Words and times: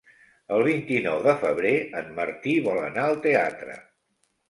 El 0.55 0.63
vint-i-nou 0.67 1.19
de 1.27 1.35
febrer 1.45 1.75
en 2.01 2.11
Martí 2.19 2.57
vol 2.71 2.83
anar 2.91 3.07
al 3.07 3.25
teatre. 3.31 3.83